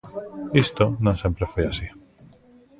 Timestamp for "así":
1.67-1.87